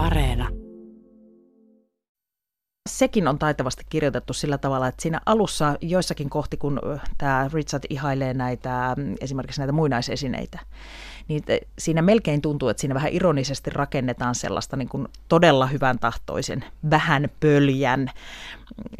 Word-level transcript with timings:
Areena. 0.00 0.48
Sekin 2.88 3.28
on 3.28 3.38
taitavasti 3.38 3.82
kirjoitettu 3.90 4.32
sillä 4.32 4.58
tavalla, 4.58 4.88
että 4.88 5.02
siinä 5.02 5.20
alussa 5.26 5.76
joissakin 5.80 6.30
kohti, 6.30 6.56
kun 6.56 6.80
tämä 7.18 7.50
Richard 7.52 7.84
ihailee 7.90 8.34
näitä, 8.34 8.96
esimerkiksi 9.20 9.60
näitä 9.60 9.72
muinaisesineitä, 9.72 10.58
niin 11.28 11.42
siinä 11.78 12.02
melkein 12.02 12.42
tuntuu, 12.42 12.68
että 12.68 12.80
siinä 12.80 12.94
vähän 12.94 13.12
ironisesti 13.12 13.70
rakennetaan 13.70 14.34
sellaista 14.34 14.76
niin 14.76 14.88
kuin 14.88 15.08
todella 15.28 15.66
hyvän 15.66 15.98
tahtoisen, 15.98 16.64
vähän 16.90 17.28
pöljän, 17.40 18.10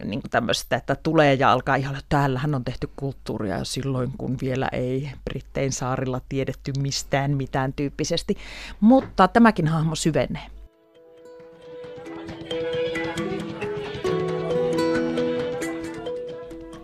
niin 0.05 0.21
kuin 0.23 0.31
tämmöistä, 0.31 0.77
että 0.77 0.95
tulee 0.95 1.35
ja 1.35 1.53
alkaa 1.53 1.77
ihan, 1.77 1.95
että 1.95 2.07
täällähän 2.09 2.55
on 2.55 2.65
tehty 2.65 2.91
kulttuuria 2.97 3.59
ja 3.59 3.65
silloin, 3.65 4.13
kun 4.19 4.37
vielä 4.43 4.69
ei 4.73 5.11
Brittein 5.25 5.73
saarilla 5.73 6.21
tiedetty 6.29 6.73
mistään 6.79 7.31
mitään 7.37 7.73
tyyppisesti. 7.73 8.37
Mutta 8.81 9.29
tämäkin 9.29 9.69
hahmo 9.69 9.95
syvenee. 9.95 10.60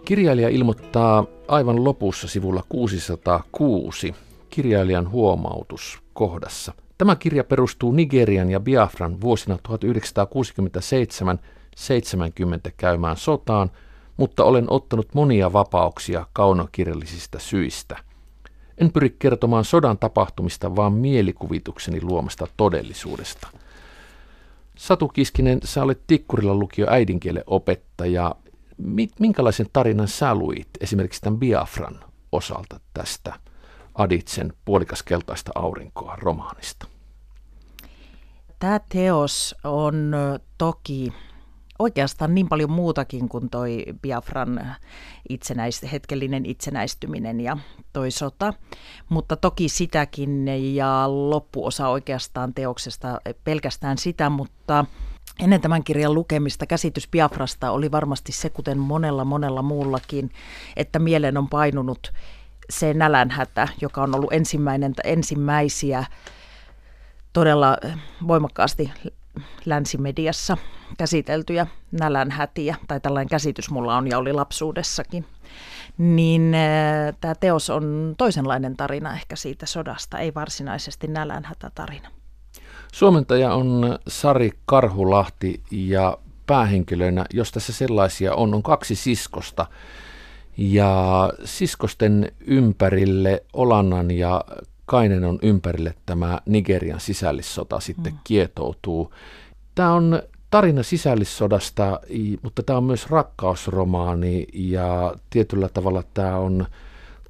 Kirjailija 0.07 0.49
ilmoittaa 0.49 1.25
aivan 1.49 1.85
lopussa 1.85 2.29
sivulla 2.29 2.63
606 2.69 4.15
kirjailijan 4.51 5.11
huomautus 5.11 6.03
kohdassa. 6.15 6.73
Tämä 6.99 7.17
kirja 7.17 7.45
perustuu 7.45 7.93
Nigerian 7.93 8.51
ja 8.51 8.61
Biafran 8.61 9.21
vuosina 9.21 9.59
1967-70 9.69 9.71
käymään 12.77 13.17
sotaan, 13.17 13.71
mutta 14.17 14.45
olen 14.45 14.65
ottanut 14.69 15.15
monia 15.15 15.53
vapauksia 15.53 16.27
kaunokirjallisista 16.33 17.39
syistä. 17.39 17.99
En 18.79 18.93
pyri 18.93 19.17
kertomaan 19.19 19.65
sodan 19.65 19.99
tapahtumista, 19.99 20.77
vaan 20.77 20.93
mielikuvitukseni 20.93 22.03
luomasta 22.03 22.47
todellisuudesta. 22.57 23.49
Satu 24.77 25.09
Kiskinen, 25.09 25.61
sä 25.65 25.83
olet 25.83 26.01
Tikkurilla 26.07 26.55
lukio 26.55 26.87
äidinkielen 26.91 27.45
opettaja. 27.47 28.35
Minkälaisen 29.19 29.67
tarinan 29.73 30.09
sä 30.09 30.35
luit 30.35 30.69
esimerkiksi 30.81 31.21
tämän 31.21 31.39
Biafran 31.39 32.05
osalta 32.33 32.81
tästä 32.95 33.35
Aditsen 33.95 34.53
puolikas 34.65 35.03
keltaista 35.03 35.51
aurinkoa 35.55 36.17
romaanista? 36.17 36.87
Tämä 38.59 38.81
teos 38.89 39.55
on 39.65 40.13
toki 40.59 41.13
oikeastaan 41.79 42.35
niin 42.35 42.49
paljon 42.49 42.71
muutakin 42.71 43.29
kuin 43.29 43.51
toi 43.51 43.85
Biafran 44.03 44.77
itsenäis- 45.29 45.93
hetkellinen 45.93 46.47
itsenäistyminen 46.47 47.41
ja 47.41 47.57
toi 47.93 48.11
sota, 48.11 48.55
mutta 49.09 49.37
toki 49.37 49.69
sitäkin 49.69 50.49
ja 50.75 51.05
loppuosa 51.09 51.89
oikeastaan 51.89 52.55
teoksesta 52.55 53.21
pelkästään 53.45 53.99
sitä, 53.99 54.31
mutta 54.31 54.85
Ennen 55.41 55.61
tämän 55.61 55.85
kirjan 55.85 56.15
lukemista 56.15 56.67
käsitys 56.67 57.09
Biafrasta 57.09 57.71
oli 57.71 57.91
varmasti 57.91 58.33
se, 58.33 58.51
kuten 58.51 58.79
monella 58.79 59.25
monella 59.25 59.63
muullakin, 59.63 60.31
että 60.77 60.99
mieleen 60.99 61.37
on 61.37 61.49
painunut 61.49 62.13
se 62.71 62.95
nälänhätä, 62.95 63.69
joka 63.81 64.03
on 64.03 64.15
ollut 64.15 64.33
ensimmäinen, 64.33 64.95
ensimmäisiä 65.05 66.05
todella 67.33 67.77
voimakkaasti 68.29 68.91
länsimediassa 69.65 70.57
käsiteltyjä 70.99 71.67
nälänhätiä, 72.01 72.77
tai 72.89 73.01
tällainen 73.01 73.29
käsitys 73.29 73.71
mulla 73.71 73.97
on 73.97 74.09
ja 74.09 74.19
oli 74.19 74.33
lapsuudessakin, 74.33 75.27
niin 75.99 76.55
äh, 76.55 77.17
tämä 77.21 77.35
teos 77.35 77.71
on 77.71 78.15
toisenlainen 78.19 78.77
tarina 78.77 79.15
ehkä 79.15 79.37
siitä 79.37 79.67
sodasta, 79.67 80.19
ei 80.19 80.35
varsinaisesti 80.35 81.07
nälänhätätarina. 81.07 82.16
Suomentaja 82.97 83.55
on 83.55 83.99
Sari 84.09 84.51
Karhulahti 84.67 85.63
ja 85.71 86.19
päähenkilönä, 86.47 87.25
jos 87.33 87.53
tässä 87.53 87.73
sellaisia 87.73 88.35
on, 88.35 88.55
on 88.55 88.63
kaksi 88.63 88.95
siskosta. 88.95 89.67
Ja 90.57 91.33
siskosten 91.45 92.33
ympärille 92.47 93.43
Olannan 93.53 94.11
ja 94.11 94.45
Kainen 94.87 95.25
on 95.25 95.39
ympärille 95.43 95.95
tämä 96.07 96.41
Nigerian 96.47 97.01
sisällissota 97.01 97.81
sitten 97.81 98.13
mm. 98.13 98.19
kietoutuu. 98.25 99.15
Tämä 99.75 99.93
on 99.93 100.23
tarina 100.51 100.83
sisällissodasta, 100.83 102.01
mutta 102.43 102.63
tämä 102.63 102.77
on 102.77 102.85
myös 102.85 103.11
rakkausromaani 103.11 104.47
ja 104.53 105.15
tietyllä 105.31 105.69
tavalla 105.69 106.03
tämä 106.15 106.37
on 106.37 106.67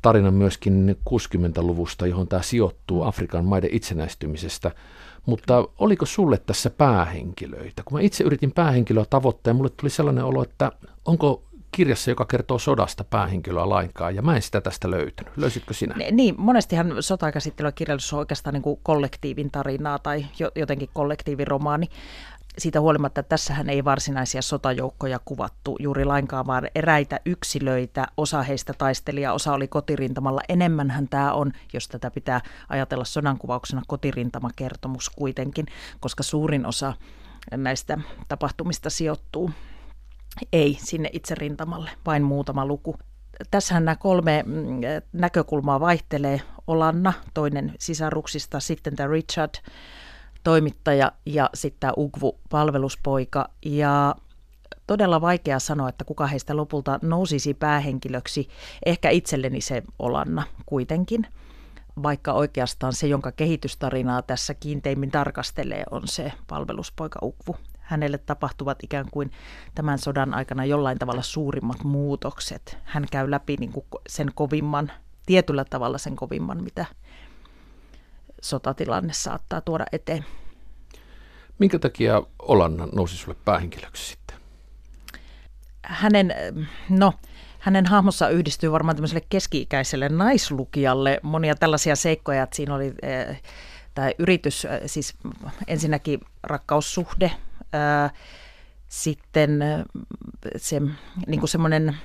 tarina 0.03 0.31
myöskin 0.31 0.97
60-luvusta, 1.11 2.07
johon 2.07 2.29
tämä 2.29 2.43
sijoittuu 2.43 3.03
Afrikan 3.03 3.45
maiden 3.45 3.71
itsenäistymisestä. 3.73 4.71
Mutta 5.27 5.69
oliko 5.79 6.07
sulle 6.07 6.39
tässä 6.39 6.71
päähenkilöitä? 6.71 7.83
Kun 7.85 7.99
mä 7.99 8.01
itse 8.01 8.25
yritin 8.25 8.53
päähenkilöä 8.53 9.05
tavoittaa, 9.11 9.55
mulle 9.55 9.71
tuli 9.71 9.91
sellainen 9.91 10.25
olo, 10.25 10.43
että 10.43 10.73
onko 11.05 11.43
kirjassa, 11.73 12.11
joka 12.11 12.25
kertoo 12.25 12.59
sodasta 12.59 13.05
päähenkilöä 13.05 13.69
lainkaan, 13.69 14.15
ja 14.15 14.23
mä 14.23 14.37
en 14.37 14.43
sitä 14.43 14.61
tästä 14.61 14.91
löytänyt. 14.91 15.37
Löysitkö 15.37 15.75
sinä? 15.75 15.95
Niin, 16.11 16.35
monestihan 16.39 16.95
sotakäsittelyä 17.01 17.73
kirjallisuus 17.73 18.13
on 18.13 18.19
oikeastaan 18.19 18.55
niin 18.55 18.63
kuin 18.63 18.81
kollektiivin 18.83 19.51
tarinaa 19.51 19.99
tai 19.99 20.27
jotenkin 20.57 20.89
kollektiiviromaani. 20.93 21.87
Siitä 22.59 22.81
huolimatta, 22.81 23.21
että 23.21 23.29
tässähän 23.29 23.71
ei 23.71 23.85
varsinaisia 23.85 24.43
sotajoukkoja 24.43 25.21
kuvattu 25.25 25.77
juuri 25.81 26.05
lainkaan, 26.05 26.47
vaan 26.47 26.69
eräitä 26.75 27.21
yksilöitä, 27.25 28.07
osa 28.17 28.43
heistä 28.43 28.73
taistelija, 28.79 29.33
osa 29.33 29.53
oli 29.53 29.69
kotirintamalla. 29.69 30.41
Enemmänhän 30.49 31.09
tämä 31.09 31.33
on, 31.33 31.53
jos 31.73 31.89
tätä 31.89 32.11
pitää 32.11 32.41
ajatella 32.69 33.05
sodankuvauksena, 33.05 33.83
kotirintamakertomus 33.87 35.11
kuitenkin, 35.11 35.67
koska 36.01 36.23
suurin 36.23 36.67
osa 36.67 36.93
näistä 37.57 37.99
tapahtumista 38.29 38.91
sijoittuu 38.91 39.51
ei 40.53 40.79
sinne 40.81 41.11
itse 41.13 41.35
rintamalle, 41.35 41.91
vain 42.07 42.23
muutama 42.23 42.67
luku. 42.67 42.97
Tässähän 43.51 43.85
nämä 43.85 43.97
kolme 43.97 44.45
mm, 44.47 44.81
näkökulmaa 45.13 45.81
vaihtelee. 45.81 46.41
Olanna, 46.67 47.13
toinen 47.35 47.75
sisaruksista, 47.79 48.61
sitten 48.61 48.97
tämä 48.97 49.09
Richard, 49.13 49.55
toimittaja 50.47 51.13
ja 51.27 51.51
sitten 51.55 51.81
tämä 51.81 51.93
Ugvu, 51.97 52.39
palveluspoika. 52.51 53.49
Ja 53.65 54.15
todella 54.87 55.21
vaikea 55.21 55.59
sanoa, 55.59 55.89
että 55.89 56.05
kuka 56.05 56.27
heistä 56.27 56.57
lopulta 56.57 56.99
nousisi 57.03 57.55
päähenkilöksi. 57.55 58.49
Ehkä 58.87 59.11
itselleni 59.11 59.61
se 59.61 59.83
Olanna 59.99 60.43
kuitenkin, 60.67 61.27
vaikka 62.03 62.33
oikeastaan 62.33 62.93
se, 62.93 63.07
jonka 63.07 63.33
kehitystarinaa 63.33 64.23
tässä 64.23 64.55
kiinteimmin 64.55 65.11
tarkastelee, 65.11 65.85
on 65.91 66.09
se 66.09 66.33
palveluspoika 66.49 67.19
Ugvu 67.23 67.57
hänelle 67.81 68.19
tapahtuvat 68.19 68.79
ikään 68.83 69.07
kuin 69.11 69.31
tämän 69.75 69.99
sodan 69.99 70.35
aikana 70.35 70.65
jollain 70.65 70.99
tavalla 70.99 71.23
suurimmat 71.23 71.85
muutokset. 71.85 72.79
Hän 72.85 73.07
käy 73.11 73.31
läpi 73.31 73.57
niin 73.61 73.73
kuin 73.73 73.87
sen 74.09 74.31
kovimman, 74.35 74.93
tietyllä 75.27 75.65
tavalla 75.65 75.99
sen 75.99 76.17
kovimman, 76.17 76.63
mitä 76.63 76.87
sotatilanne 78.43 79.13
saattaa 79.13 79.61
tuoda 79.61 79.85
eteen. 79.93 80.25
Minkä 81.59 81.79
takia 81.79 82.23
Olanna 82.39 82.89
nousi 82.95 83.17
sulle 83.17 83.37
päähenkilöksi 83.45 84.07
sitten? 84.07 84.37
Hänen, 85.83 86.35
no, 86.89 87.13
hänen 87.59 87.87
hahmossa 87.87 88.29
yhdistyy 88.29 88.73
varmaan 88.73 88.97
tämmöiselle 88.97 89.27
keski-ikäiselle 89.29 90.09
naislukijalle 90.09 91.21
monia 91.23 91.55
tällaisia 91.55 91.97
seikkoja, 91.97 92.43
että 92.43 92.57
siinä 92.57 92.75
oli 92.75 92.95
äh, 93.05 93.43
tämä 93.95 94.11
yritys, 94.19 94.67
siis 94.87 95.15
ensinnäkin 95.67 96.21
rakkaussuhde 96.43 97.33
sitten 98.89 99.61
se 100.57 100.81
niin 101.27 101.41
kuin 101.41 101.49
semmoinen 101.49 101.97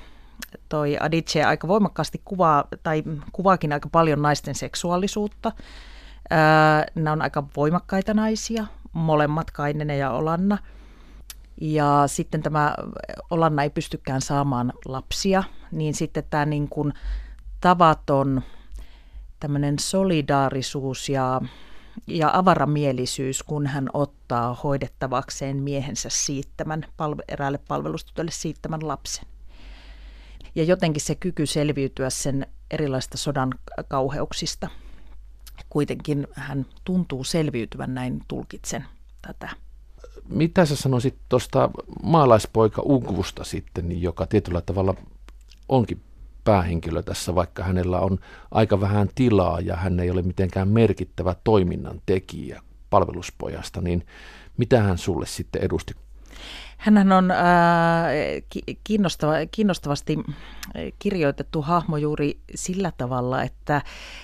toi 0.70 0.98
Adichie 1.00 1.44
aika 1.44 1.68
voimakkaasti 1.68 2.22
kuvaa, 2.26 2.68
tai 2.84 3.04
kuvaakin 3.32 3.74
aika 3.74 3.90
paljon 3.92 4.22
naisten 4.22 4.56
seksuaalisuutta. 4.56 5.52
Nämä 6.96 7.12
on 7.12 7.22
aika 7.22 7.44
voimakkaita 7.56 8.14
naisia, 8.14 8.66
molemmat 8.94 9.52
Kainene 9.52 9.98
ja 9.98 10.12
Olanna. 10.12 10.58
Ja 11.62 12.04
sitten 12.08 12.44
tämä 12.44 12.76
Olanna 13.30 13.64
ei 13.64 13.70
pystykään 13.70 14.22
saamaan 14.22 14.74
lapsia, 14.86 15.44
niin 15.72 15.94
sitten 15.94 16.24
tämä 16.30 16.46
niin 16.46 16.70
kuin 16.70 16.94
tavaton 17.62 18.42
tämmöinen 19.40 19.80
solidaarisuus 19.80 21.10
ja 21.10 21.42
ja 22.08 22.30
avaramielisyys, 22.34 23.44
kun 23.44 23.68
hän 23.68 23.90
ottaa 23.94 24.54
hoidettavakseen 24.64 25.58
miehensä 25.58 26.10
siittämän, 26.12 26.86
palve, 26.98 27.24
eräälle 27.28 27.60
palvelustytölle 27.68 28.32
siittämän 28.32 28.88
lapsen. 28.88 29.26
Ja 30.56 30.64
jotenkin 30.64 31.02
se 31.02 31.16
kyky 31.16 31.46
selviytyä 31.46 32.10
sen 32.10 32.48
erilaista 32.72 33.18
sodan 33.18 33.54
kauheuksista. 33.88 34.70
Kuitenkin 35.70 36.28
hän 36.32 36.66
tuntuu 36.84 37.24
selviytyvän, 37.24 37.94
näin 37.94 38.22
tulkitsen 38.28 38.86
tätä. 39.22 39.50
Mitä 40.30 40.66
sä 40.66 40.76
sanoisit 40.76 41.16
tuosta 41.30 41.70
maalaispoika 42.04 42.82
Ugvusta 42.86 43.44
sitten, 43.44 44.02
joka 44.02 44.28
tietyllä 44.28 44.62
tavalla 44.62 44.96
onkin 45.70 46.02
päähenkilö 46.44 47.04
tässä, 47.04 47.36
vaikka 47.36 47.64
hänellä 47.64 48.00
on 48.00 48.20
aika 48.52 48.82
vähän 48.82 49.10
tilaa 49.16 49.60
ja 49.60 49.76
hän 49.76 50.00
ei 50.00 50.12
ole 50.12 50.22
mitenkään 50.22 50.68
merkittävä 50.68 51.36
toiminnan 51.44 52.02
tekijä 52.06 52.62
palveluspojasta, 52.90 53.82
niin 53.82 54.06
mitä 54.58 54.82
hän 54.84 54.98
sulle 54.98 55.26
sitten 55.26 55.62
edusti? 55.62 55.96
Hänhän 56.78 57.12
on 57.12 57.32
äh, 57.32 57.38
kiinnostava, 58.84 59.34
kiinnostavasti 59.52 60.18
kirjoitettu 61.00 61.62
hahmo 61.62 61.98
juuri 61.98 62.40
sillä 62.56 62.92
tavalla, 62.98 63.44
että, 63.44 63.82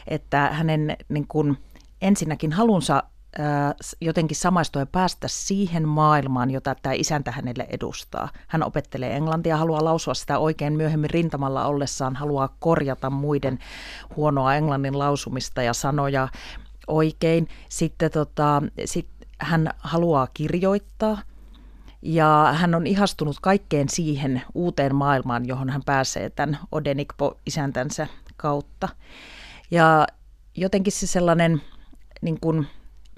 että 0.08 0.50
hänen 0.54 0.98
niin 1.10 1.28
kuin, 1.28 1.58
ensinnäkin 2.02 2.52
halunsa 2.52 3.04
jotenkin 4.02 4.38
samaistua 4.38 4.82
ja 4.82 4.86
päästä 4.86 5.28
siihen 5.28 5.88
maailmaan, 5.88 6.52
jota 6.52 6.76
tämä 6.82 6.94
isäntä 6.94 7.32
hänelle 7.32 7.68
edustaa. 7.70 8.30
Hän 8.48 8.64
opettelee 8.64 9.16
englantia, 9.16 9.58
haluaa 9.58 9.84
lausua 9.84 10.14
sitä 10.14 10.40
oikein 10.40 10.74
myöhemmin 10.74 11.10
rintamalla 11.10 11.66
ollessaan, 11.66 12.16
haluaa 12.16 12.56
korjata 12.60 13.10
muiden 13.10 13.60
huonoa 14.16 14.56
englannin 14.56 15.00
lausumista 15.00 15.62
ja 15.62 15.74
sanoja 15.74 16.28
oikein. 16.88 17.48
Sitten 17.70 18.12
tota, 18.12 18.64
sit 18.86 19.08
hän 19.40 19.70
haluaa 19.78 20.28
kirjoittaa 20.34 21.18
ja 22.02 22.54
hän 22.58 22.76
on 22.76 22.88
ihastunut 22.88 23.38
kaikkeen 23.42 23.90
siihen 23.90 24.42
uuteen 24.54 24.96
maailmaan, 24.96 25.48
johon 25.48 25.70
hän 25.70 25.82
pääsee 25.86 26.30
tämän 26.30 26.60
Odenikpo-isäntänsä 26.72 28.08
kautta. 28.38 28.90
Ja 29.72 30.08
jotenkin 30.56 30.94
se 30.94 31.08
sellainen 31.08 31.62
niin 32.22 32.40
kuin 32.42 32.68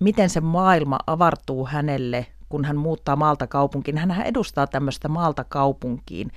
miten 0.01 0.29
se 0.29 0.41
maailma 0.41 0.99
avartuu 1.07 1.65
hänelle, 1.65 2.25
kun 2.49 2.65
hän 2.65 2.77
muuttaa 2.77 3.15
maalta 3.15 3.47
kaupunkiin. 3.47 3.97
Hän 3.97 4.21
edustaa 4.21 4.67
tämmöistä 4.67 5.07
maalta 5.07 5.43
kaupunkiin 5.43 6.31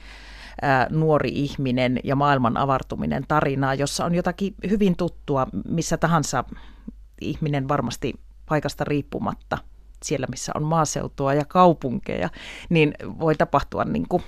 nuori 0.90 1.28
ihminen 1.28 2.00
ja 2.04 2.16
maailman 2.16 2.56
avartuminen 2.56 3.24
tarinaa, 3.28 3.74
jossa 3.74 4.04
on 4.04 4.14
jotakin 4.14 4.54
hyvin 4.70 4.96
tuttua 4.96 5.46
missä 5.68 5.96
tahansa 5.96 6.44
ihminen 7.20 7.68
varmasti 7.68 8.14
paikasta 8.48 8.84
riippumatta 8.84 9.58
siellä, 10.02 10.26
missä 10.30 10.52
on 10.54 10.62
maaseutua 10.62 11.34
ja 11.34 11.44
kaupunkeja, 11.44 12.30
niin 12.68 12.94
voi 13.20 13.34
tapahtua 13.34 13.84
niin 13.84 14.08
kuin 14.08 14.22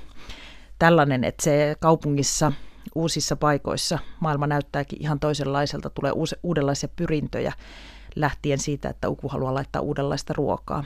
tällainen, 0.79 1.25
että 1.25 1.45
se 1.45 1.77
kaupungissa 1.81 2.53
uusissa 2.95 3.37
paikoissa 3.37 3.99
maailma 4.21 4.47
näyttääkin 4.47 5.03
ihan 5.03 5.21
toisenlaiselta, 5.21 5.91
tulee 5.91 6.13
uudenlaisia 6.43 6.89
pyrintöjä 6.97 7.53
lähtien 8.17 8.59
siitä, 8.59 8.89
että 8.89 9.09
Uku 9.09 9.29
haluaa 9.29 9.55
laittaa 9.55 9.83
uudenlaista 9.83 10.33
ruokaa. 10.37 10.85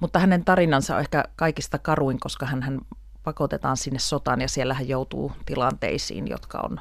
Mutta 0.00 0.18
hänen 0.18 0.44
tarinansa 0.44 0.94
on 0.94 1.00
ehkä 1.00 1.24
kaikista 1.36 1.78
karuin, 1.78 2.20
koska 2.20 2.46
hän, 2.46 2.62
hän 2.62 2.80
pakotetaan 3.24 3.76
sinne 3.76 3.98
sotaan 3.98 4.40
ja 4.40 4.48
siellä 4.48 4.74
hän 4.74 4.88
joutuu 4.88 5.32
tilanteisiin, 5.46 6.28
jotka 6.28 6.58
on 6.58 6.80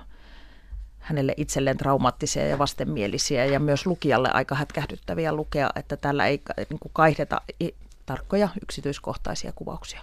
hänelle 1.03 1.33
itselleen 1.37 1.77
traumaattisia 1.77 2.47
ja 2.47 2.57
vastenmielisiä 2.57 3.45
ja 3.45 3.59
myös 3.59 3.85
lukijalle 3.85 4.29
aika 4.33 4.55
hätkähdyttäviä 4.55 5.33
lukea, 5.33 5.69
että 5.75 5.97
täällä 5.97 6.27
ei 6.27 6.41
niin 6.69 6.79
kuin 6.79 6.91
kaihdeta 6.93 7.41
tarkkoja 8.05 8.49
yksityiskohtaisia 8.63 9.51
kuvauksia. 9.55 10.01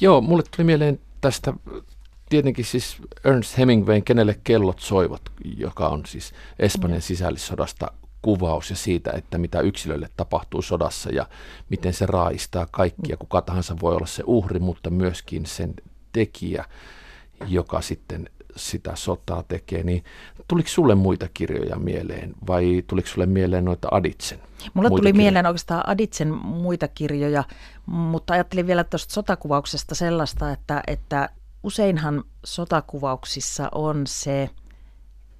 Joo, 0.00 0.20
mulle 0.20 0.42
tuli 0.56 0.64
mieleen 0.64 1.00
tästä 1.20 1.52
tietenkin 2.28 2.64
siis 2.64 2.96
Ernst 3.24 3.58
Hemingwayn 3.58 4.04
Kenelle 4.04 4.40
kellot 4.44 4.80
soivat, 4.80 5.22
joka 5.56 5.88
on 5.88 6.06
siis 6.06 6.32
Espanjan 6.58 7.02
sisällissodasta 7.02 7.90
kuvaus 8.22 8.70
ja 8.70 8.76
siitä, 8.76 9.10
että 9.10 9.38
mitä 9.38 9.60
yksilölle 9.60 10.08
tapahtuu 10.16 10.62
sodassa 10.62 11.10
ja 11.10 11.26
miten 11.68 11.94
se 11.94 12.06
raistaa 12.06 12.66
kaikkia. 12.70 13.16
Kuka 13.16 13.42
tahansa 13.42 13.76
voi 13.80 13.94
olla 13.94 14.06
se 14.06 14.22
uhri, 14.26 14.58
mutta 14.58 14.90
myöskin 14.90 15.46
sen 15.46 15.74
tekijä, 16.12 16.64
joka 17.46 17.80
sitten 17.80 18.30
sitä 18.56 18.96
sotaa 18.96 19.42
tekee, 19.42 19.82
niin 19.82 20.04
tuliko 20.48 20.68
sulle 20.68 20.94
muita 20.94 21.28
kirjoja 21.34 21.76
mieleen 21.76 22.34
vai 22.46 22.84
tuliko 22.86 23.08
sulle 23.08 23.26
mieleen 23.26 23.64
noita 23.64 23.88
Aditsen? 23.90 24.38
Mulle 24.74 24.88
tuli 24.88 25.00
kirjoja? 25.00 25.16
mieleen 25.16 25.46
oikeastaan 25.46 25.88
Aditsen 25.88 26.34
muita 26.34 26.88
kirjoja, 26.88 27.44
mutta 27.86 28.34
ajattelin 28.34 28.66
vielä 28.66 28.84
tuosta 28.84 29.14
sotakuvauksesta 29.14 29.94
sellaista, 29.94 30.52
että, 30.52 30.82
että 30.86 31.28
useinhan 31.62 32.24
sotakuvauksissa 32.44 33.68
on 33.72 34.06
se 34.06 34.50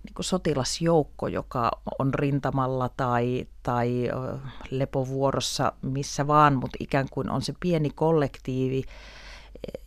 niin 0.04 0.14
kuin 0.14 0.25
sotilasjoukko, 0.25 1.28
joka 1.28 1.70
on 1.99 2.14
rintamalla 2.14 2.90
tai, 2.96 3.46
tai 3.62 4.11
lepovuorossa 4.70 5.72
missä 5.82 6.26
vaan, 6.26 6.54
mutta 6.56 6.76
ikään 6.81 7.06
kuin 7.11 7.31
on 7.31 7.43
se 7.43 7.54
pieni 7.61 7.90
kollektiivi, 7.90 8.82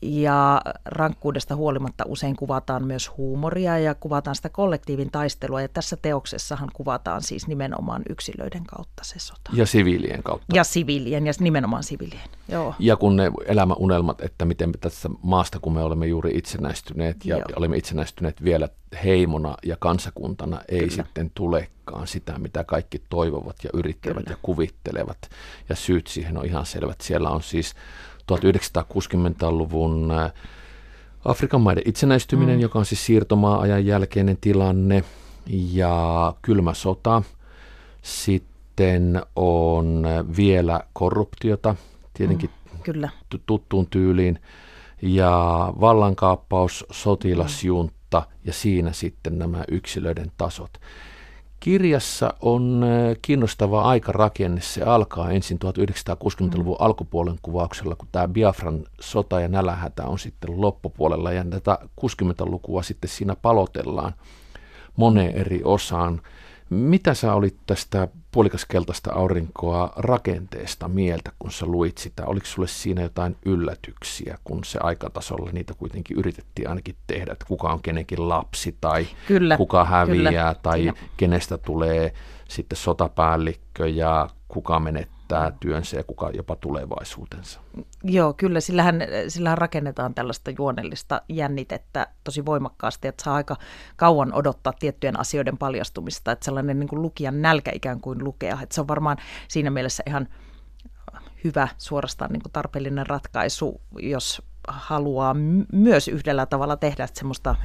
ja 0.01 0.61
rankkuudesta 0.85 1.55
huolimatta 1.55 2.03
usein 2.07 2.35
kuvataan 2.35 2.83
myös 2.83 3.17
huumoria 3.17 3.79
ja 3.79 3.95
kuvataan 3.95 4.35
sitä 4.35 4.49
kollektiivin 4.49 5.11
taistelua. 5.11 5.61
Ja 5.61 5.67
tässä 5.67 5.97
teoksessahan 6.01 6.69
kuvataan 6.73 7.21
siis 7.21 7.47
nimenomaan 7.47 8.01
yksilöiden 8.09 8.65
kautta 8.65 9.03
se 9.03 9.19
sota. 9.19 9.51
Ja 9.53 9.65
siviilien 9.65 10.23
kautta. 10.23 10.45
Ja 10.53 10.63
siviilien, 10.63 11.27
ja 11.27 11.33
nimenomaan 11.39 11.83
siviilien, 11.83 12.29
joo. 12.47 12.75
Ja 12.79 12.95
kun 12.95 13.15
ne 13.15 13.31
elämäunelmat, 13.45 14.21
että 14.21 14.45
miten 14.45 14.71
tässä 14.81 15.09
maasta, 15.23 15.59
kun 15.59 15.73
me 15.73 15.83
olemme 15.83 16.07
juuri 16.07 16.31
itsenäistyneet 16.33 17.25
ja 17.25 17.37
joo. 17.37 17.45
olemme 17.55 17.77
itsenäistyneet 17.77 18.43
vielä 18.43 18.69
heimona 19.03 19.57
ja 19.65 19.77
kansakuntana, 19.79 20.61
ei 20.67 20.79
Kyllä. 20.79 20.91
sitten 20.91 21.31
tulekaan 21.35 22.07
sitä, 22.07 22.39
mitä 22.39 22.63
kaikki 22.63 23.01
toivovat 23.09 23.55
ja 23.63 23.69
yrittävät 23.73 24.17
Kyllä. 24.17 24.31
ja 24.31 24.37
kuvittelevat. 24.41 25.17
Ja 25.69 25.75
syyt 25.75 26.07
siihen 26.07 26.37
on 26.37 26.45
ihan 26.45 26.65
selvät. 26.65 27.01
Siellä 27.01 27.29
on 27.29 27.43
siis 27.43 27.73
1960-luvun 28.37 30.11
äh, 30.11 30.33
Afrikan 31.25 31.61
maiden 31.61 31.83
itsenäistyminen, 31.85 32.55
mm. 32.55 32.61
joka 32.61 32.79
on 32.79 32.85
siis 32.85 33.05
siirtomaa-ajan 33.05 33.85
jälkeinen 33.85 34.37
tilanne, 34.41 35.03
ja 35.47 36.33
kylmä 36.41 36.73
sota. 36.73 37.23
Sitten 38.01 39.21
on 39.35 40.03
vielä 40.37 40.81
korruptiota, 40.93 41.75
tietenkin 42.13 42.49
mm, 42.73 42.79
kyllä. 42.83 43.09
tuttuun 43.45 43.87
tyyliin, 43.87 44.39
ja 45.01 45.73
vallankaappaus, 45.81 46.85
sotilasjunta 46.91 48.19
mm. 48.19 48.37
ja 48.43 48.53
siinä 48.53 48.91
sitten 48.93 49.39
nämä 49.39 49.63
yksilöiden 49.67 50.31
tasot. 50.37 50.71
Kirjassa 51.61 52.33
on 52.41 52.83
äh, 52.83 53.17
kiinnostava 53.21 53.81
aikarakenne. 53.81 54.61
Se 54.61 54.83
alkaa 54.83 55.31
ensin 55.31 55.59
1960-luvun 55.65 56.77
mm. 56.79 56.85
alkupuolen 56.85 57.39
kuvauksella, 57.41 57.95
kun 57.95 58.07
tämä 58.11 58.27
Biafran 58.27 58.83
sota 59.01 59.39
ja 59.39 59.47
nälähätä 59.47 60.05
on 60.05 60.19
sitten 60.19 60.61
loppupuolella. 60.61 61.31
Ja 61.31 61.45
tätä 61.49 61.77
60-lukua 62.01 62.83
sitten 62.83 63.09
siinä 63.09 63.35
palotellaan 63.35 64.13
moneen 64.95 65.35
eri 65.35 65.61
osaan. 65.63 66.21
Mitä 66.69 67.13
sä 67.13 67.33
olit 67.33 67.57
tästä 67.65 68.07
puolikaskeltaista 68.31 69.13
aurinkoa 69.13 69.93
rakenteesta 69.95 70.87
mieltä, 70.87 71.31
kun 71.39 71.51
sä 71.51 71.65
luit 71.65 71.97
sitä? 71.97 72.25
Oliko 72.25 72.45
sulle 72.45 72.67
siinä 72.67 73.01
jotain 73.01 73.35
yllätyksiä, 73.45 74.37
kun 74.43 74.63
se 74.63 74.79
aikatasolla 74.83 75.51
niitä 75.51 75.73
kuitenkin 75.73 76.17
yritettiin 76.17 76.69
ainakin 76.69 76.95
tehdä, 77.07 77.31
että 77.31 77.45
kuka 77.47 77.69
on 77.69 77.81
kenenkin 77.81 78.29
lapsi 78.29 78.77
tai 78.81 79.07
kyllä, 79.27 79.57
kuka 79.57 79.85
häviää 79.85 80.31
kyllä. 80.31 80.55
tai 80.63 80.79
Siinä. 80.79 80.93
kenestä 81.17 81.57
tulee 81.57 82.13
sitten 82.49 82.77
sotapäällikkö 82.77 83.87
ja 83.87 84.29
kuka 84.47 84.79
menettää 84.79 85.20
menettää 85.39 85.57
työnsä 85.59 85.97
ja 85.97 86.03
kuka 86.03 86.29
jopa 86.29 86.55
tulevaisuutensa. 86.55 87.59
Joo, 88.03 88.33
kyllä, 88.33 88.59
sillähän, 88.59 89.01
sillähän 89.27 89.57
rakennetaan 89.57 90.13
tällaista 90.13 90.51
juonellista 90.57 91.21
jännitettä 91.29 92.07
tosi 92.23 92.45
voimakkaasti, 92.45 93.07
että 93.07 93.23
saa 93.23 93.35
aika 93.35 93.55
kauan 93.95 94.33
odottaa 94.33 94.73
tiettyjen 94.79 95.19
asioiden 95.19 95.57
paljastumista, 95.57 96.31
että 96.31 96.45
sellainen 96.45 96.79
niin 96.79 96.87
kuin 96.87 97.01
lukijan 97.01 97.41
nälkä 97.41 97.71
ikään 97.73 98.01
kuin 98.01 98.23
lukea, 98.23 98.57
että 98.63 98.75
se 98.75 98.81
on 98.81 98.87
varmaan 98.87 99.17
siinä 99.47 99.69
mielessä 99.69 100.03
ihan 100.07 100.27
hyvä, 101.43 101.67
suorastaan 101.77 102.31
niin 102.31 102.41
kuin 102.41 102.53
tarpeellinen 102.53 103.07
ratkaisu, 103.07 103.81
jos 103.99 104.41
haluaa 104.67 105.35
myös 105.73 106.07
yhdellä 106.07 106.45
tavalla 106.45 106.77
tehdä 106.77 107.07
semmoista 107.13 107.55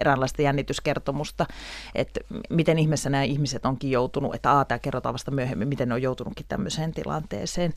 eräänlaista 0.00 0.42
jännityskertomusta, 0.42 1.46
että 1.94 2.20
miten 2.50 2.78
ihmeessä 2.78 3.10
nämä 3.10 3.22
ihmiset 3.22 3.66
onkin 3.66 3.90
joutunut, 3.90 4.34
että 4.34 4.58
a, 4.58 4.64
tämä 4.64 4.78
kerrotaan 4.78 5.12
vasta 5.12 5.30
myöhemmin, 5.30 5.68
miten 5.68 5.88
ne 5.88 5.94
on 5.94 6.02
joutunutkin 6.02 6.46
tämmöiseen 6.48 6.92
tilanteeseen. 6.92 7.74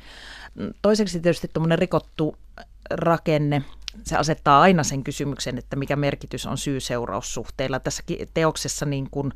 Toiseksi 0.81 1.19
tietysti 1.19 1.47
tuommoinen 1.53 1.79
rikottu 1.79 2.35
rakenne, 2.91 3.63
se 4.03 4.15
asettaa 4.15 4.61
aina 4.61 4.83
sen 4.83 5.03
kysymyksen, 5.03 5.57
että 5.57 5.75
mikä 5.75 5.95
merkitys 5.95 6.45
on 6.45 6.57
syy-seuraussuhteilla. 6.57 7.79
Tässä 7.79 8.03
teoksessa 8.33 8.85
niin 8.85 9.09
kuin 9.11 9.31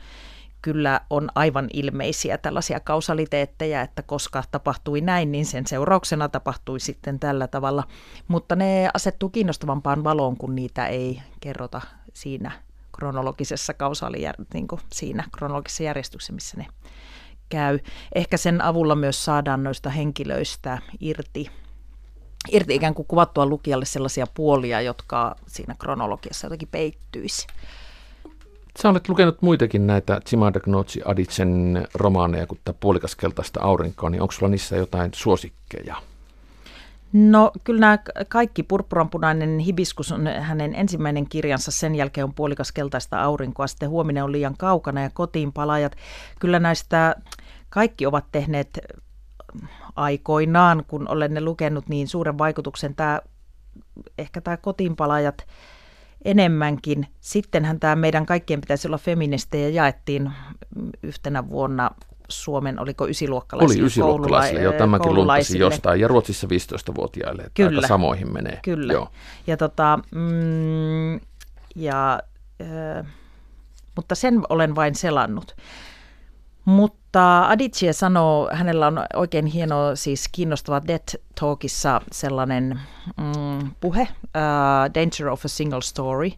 kyllä 0.61 1.01
on 1.09 1.29
aivan 1.35 1.67
ilmeisiä 1.73 2.37
tällaisia 2.37 2.79
kausaliteetteja, 2.79 3.81
että 3.81 4.01
koska 4.01 4.43
tapahtui 4.51 5.01
näin, 5.01 5.31
niin 5.31 5.45
sen 5.45 5.67
seurauksena 5.67 6.29
tapahtui 6.29 6.79
sitten 6.79 7.19
tällä 7.19 7.47
tavalla. 7.47 7.83
Mutta 8.27 8.55
ne 8.55 8.89
asettuu 8.93 9.29
kiinnostavampaan 9.29 10.03
valoon, 10.03 10.37
kun 10.37 10.55
niitä 10.55 10.87
ei 10.87 11.21
kerrota 11.39 11.81
siinä 12.13 12.51
kronologisessa 12.91 13.73
kausaali, 13.73 14.21
niin 14.53 14.67
siinä 14.93 15.23
kronologisessa 15.37 15.83
järjestyksessä, 15.83 16.33
missä 16.33 16.57
ne 16.57 16.65
käy. 17.49 17.79
Ehkä 18.15 18.37
sen 18.37 18.61
avulla 18.61 18.95
myös 18.95 19.25
saadaan 19.25 19.63
noista 19.63 19.89
henkilöistä 19.89 20.77
irti 20.99 21.49
irti 22.51 22.75
ikään 22.75 22.93
kuin 22.93 23.07
kuvattua 23.07 23.45
lukijalle 23.45 23.85
sellaisia 23.85 24.27
puolia, 24.33 24.81
jotka 24.81 25.35
siinä 25.47 25.75
kronologiassa 25.79 26.45
jotenkin 26.45 26.67
peittyisi 26.67 27.47
Sä 28.81 28.89
olet 28.89 29.09
lukenut 29.09 29.41
muitakin 29.41 29.87
näitä 29.87 30.21
Gnocchi 30.63 31.01
Aditsen 31.05 31.87
romaaneja 31.93 32.47
kuin 32.47 32.59
Puolikas 32.79 33.15
keltaista 33.15 33.59
aurinkoa, 33.61 34.09
niin 34.09 34.21
onko 34.21 34.31
sulla 34.31 34.49
niissä 34.49 34.75
jotain 34.75 35.11
suosikkeja? 35.13 35.95
No 37.13 37.51
kyllä 37.63 37.79
nämä 37.79 37.97
kaikki 38.29 38.63
Purppuranpunainen 38.63 39.59
hibiskus 39.59 40.11
on 40.11 40.27
hänen 40.27 40.75
ensimmäinen 40.75 41.29
kirjansa, 41.29 41.71
sen 41.71 41.95
jälkeen 41.95 42.25
on 42.25 42.33
Puolikas 42.33 42.71
keltaista 42.71 43.21
aurinkoa, 43.21 43.67
sitten 43.67 43.89
Huominen 43.89 44.23
on 44.23 44.31
liian 44.31 44.55
kaukana 44.57 45.01
ja 45.01 45.09
Kotiin 45.13 45.53
palajat. 45.53 45.95
Kyllä 46.39 46.59
näistä 46.59 47.15
kaikki 47.69 48.05
ovat 48.05 48.25
tehneet 48.31 48.79
aikoinaan, 49.95 50.83
kun 50.87 51.09
olen 51.09 51.33
ne 51.33 51.41
lukenut, 51.41 51.89
niin 51.89 52.07
suuren 52.07 52.37
vaikutuksen. 52.37 52.95
Tämä, 52.95 53.21
ehkä 54.17 54.41
tämä 54.41 54.57
Kotiinpalajat 54.57 55.47
enemmänkin. 56.25 57.07
Sittenhän 57.19 57.79
tämä 57.79 57.95
meidän 57.95 58.25
kaikkien 58.25 58.61
pitäisi 58.61 58.87
olla 58.87 58.97
feministejä 58.97 59.69
jaettiin 59.69 60.31
yhtenä 61.03 61.49
vuonna 61.49 61.91
Suomen, 62.29 62.79
oliko 62.79 63.07
ysiluokkalaisille? 63.07 63.81
Oli 63.83 63.87
ysiluokkalaisille, 63.87 64.61
jo 64.61 64.71
tämäkin 64.73 65.13
luntasi 65.13 65.59
jostain, 65.59 65.99
ja 65.99 66.07
Ruotsissa 66.07 66.47
15-vuotiaille, 66.47 67.41
että 67.41 67.51
Kyllä. 67.53 67.77
aika 67.77 67.87
samoihin 67.87 68.33
menee. 68.33 68.59
Kyllä, 68.63 68.93
Joo. 68.93 69.09
ja, 69.47 69.57
tota, 69.57 69.99
mm, 70.15 71.19
ja, 71.75 72.19
äh, 72.61 73.05
mutta 73.95 74.15
sen 74.15 74.41
olen 74.49 74.75
vain 74.75 74.95
selannut. 74.95 75.55
Mutta 77.09 77.47
Aditya 77.47 77.93
sanoo, 77.93 78.49
hänellä 78.53 78.87
on 78.87 78.99
oikein 79.13 79.45
hieno, 79.45 79.95
siis 79.95 80.29
kiinnostava 80.31 80.81
Death 80.87 81.15
Talkissa 81.39 82.01
sellainen 82.11 82.79
mm, 83.17 83.71
puhe, 83.81 84.01
uh, 84.01 84.93
Danger 84.93 85.27
of 85.29 85.45
a 85.45 85.47
Single 85.47 85.81
Story, 85.81 86.31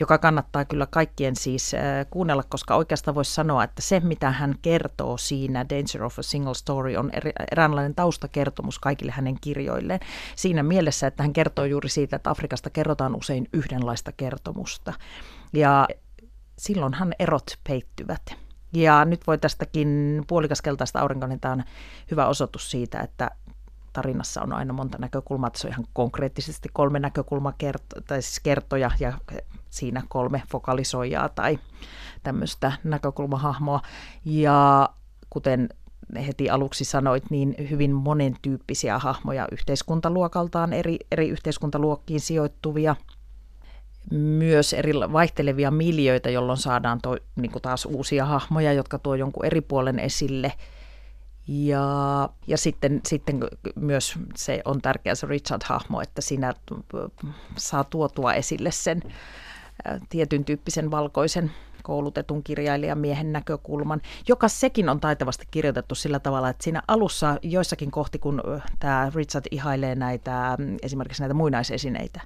joka 0.00 0.18
kannattaa 0.18 0.64
kyllä 0.64 0.86
kaikkien 0.86 1.36
siis 1.36 1.72
uh, 1.72 2.10
kuunnella, 2.10 2.42
koska 2.48 2.76
oikeastaan 2.76 3.14
voisi 3.14 3.34
sanoa, 3.34 3.64
että 3.64 3.82
se 3.82 4.00
mitä 4.00 4.30
hän 4.30 4.54
kertoo 4.62 5.16
siinä 5.16 5.66
Danger 5.68 6.04
of 6.04 6.18
a 6.18 6.22
Single 6.22 6.54
Story 6.54 6.96
on 6.96 7.10
eri, 7.12 7.32
eräänlainen 7.52 7.94
taustakertomus 7.94 8.78
kaikille 8.78 9.12
hänen 9.12 9.36
kirjoilleen. 9.40 10.00
Siinä 10.36 10.62
mielessä, 10.62 11.06
että 11.06 11.22
hän 11.22 11.32
kertoo 11.32 11.64
juuri 11.64 11.88
siitä, 11.88 12.16
että 12.16 12.30
Afrikasta 12.30 12.70
kerrotaan 12.70 13.16
usein 13.16 13.48
yhdenlaista 13.52 14.12
kertomusta. 14.12 14.92
Ja 15.52 15.88
silloinhan 16.58 17.14
erot 17.18 17.58
peittyvät. 17.68 18.45
Ja 18.76 19.04
nyt 19.04 19.26
voi 19.26 19.38
tästäkin 19.38 20.22
puolikas 20.26 20.62
keltaista 20.62 21.00
aurinko, 21.00 21.26
niin 21.26 21.40
tämä 21.40 21.52
on 21.52 21.64
hyvä 22.10 22.26
osoitus 22.26 22.70
siitä, 22.70 23.00
että 23.00 23.30
tarinassa 23.92 24.42
on 24.42 24.52
aina 24.52 24.72
monta 24.72 24.98
näkökulmaa, 24.98 25.50
se 25.54 25.66
on 25.66 25.72
ihan 25.72 25.86
konkreettisesti 25.92 26.68
kolme 26.72 26.98
näkökulmakertoja, 26.98 28.02
tai 28.06 28.22
siis 28.22 28.40
kertoja 28.40 28.90
ja 29.00 29.12
siinä 29.70 30.02
kolme 30.08 30.42
fokalisoijaa 30.50 31.28
tai 31.28 31.58
tämmöistä 32.22 32.72
näkökulmahahmoa. 32.84 33.80
Ja 34.24 34.88
kuten 35.30 35.68
heti 36.26 36.50
aluksi 36.50 36.84
sanoit, 36.84 37.30
niin 37.30 37.54
hyvin 37.70 37.92
monentyyppisiä 37.94 38.98
hahmoja 38.98 39.48
yhteiskuntaluokaltaan, 39.52 40.72
eri, 40.72 40.98
eri 41.12 41.28
yhteiskuntaluokkiin 41.28 42.20
sijoittuvia– 42.20 42.96
myös 44.10 44.72
eri 44.72 44.92
vaihtelevia 44.94 45.70
miljöitä, 45.70 46.30
jolloin 46.30 46.58
saadaan 46.58 47.00
to, 47.02 47.16
niin 47.36 47.50
kuin 47.50 47.62
taas 47.62 47.86
uusia 47.86 48.24
hahmoja, 48.24 48.72
jotka 48.72 48.98
tuo 48.98 49.14
jonkun 49.14 49.44
eri 49.44 49.60
puolen 49.60 49.98
esille. 49.98 50.52
Ja, 51.48 52.28
ja 52.46 52.58
sitten, 52.58 53.00
sitten 53.08 53.40
myös 53.74 54.14
se 54.34 54.62
on 54.64 54.82
tärkeä 54.82 55.14
se 55.14 55.26
Richard-hahmo, 55.26 56.00
että 56.02 56.20
siinä 56.20 56.54
saa 57.56 57.84
tuotua 57.84 58.34
esille 58.34 58.70
sen 58.70 59.02
tietyn 60.08 60.44
tyyppisen 60.44 60.90
valkoisen 60.90 61.50
koulutetun 61.82 62.42
kirjailijan 62.42 62.98
miehen 62.98 63.32
näkökulman, 63.32 64.00
joka 64.28 64.48
sekin 64.48 64.88
on 64.88 65.00
taitavasti 65.00 65.46
kirjoitettu 65.50 65.94
sillä 65.94 66.18
tavalla, 66.18 66.48
että 66.48 66.64
siinä 66.64 66.82
alussa 66.88 67.38
joissakin 67.42 67.90
kohti, 67.90 68.18
kun 68.18 68.42
tämä 68.78 69.12
Richard 69.14 69.44
ihailee 69.50 69.94
näitä, 69.94 70.56
esimerkiksi 70.82 71.22
näitä 71.22 71.34
muinaisesineitä, 71.34 72.20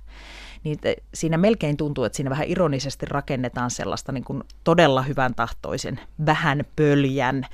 niin 0.64 0.78
siinä 1.14 1.38
melkein 1.38 1.76
tuntuu, 1.76 2.04
että 2.04 2.16
siinä 2.16 2.30
vähän 2.30 2.46
ironisesti 2.46 3.06
rakennetaan 3.06 3.70
sellaista 3.70 4.12
niin 4.12 4.24
kuin 4.24 4.42
todella 4.64 5.02
hyvän 5.02 5.34
tahtoisen, 5.34 6.00
vähän 6.26 6.64
pöljän, 6.76 7.46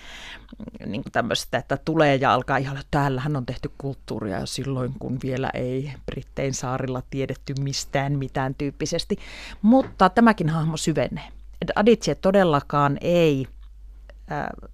niin 0.86 1.02
kuin 1.02 1.12
tämmöistä, 1.12 1.58
että 1.58 1.76
tulee 1.76 2.16
ja 2.16 2.34
alkaa 2.34 2.56
ihan, 2.56 2.76
että 2.76 2.86
täällähän 2.90 3.36
on 3.36 3.46
tehty 3.46 3.70
kulttuuria 3.78 4.40
jo 4.40 4.46
silloin, 4.46 4.94
kun 4.98 5.18
vielä 5.22 5.50
ei 5.54 5.92
Brittein 6.06 6.54
saarilla 6.54 7.02
tiedetty 7.10 7.54
mistään 7.60 8.18
mitään 8.18 8.54
tyyppisesti. 8.54 9.16
Mutta 9.62 10.08
tämäkin 10.08 10.48
hahmo 10.48 10.76
syvenee. 10.76 11.28
Aditse 11.74 12.14
todellakaan 12.14 12.98
ei 13.00 13.46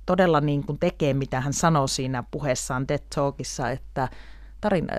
todella 0.07 0.41
niin 0.41 0.67
kuin 0.67 0.79
tekee, 0.79 1.15
mitä 1.15 1.41
hän 1.41 1.53
sanoo 1.53 1.87
siinä 1.87 2.25
puheessaan 2.31 2.89
Dead 2.89 3.03
Talkissa, 3.15 3.71
että 3.71 4.09
tarina, 4.63 4.95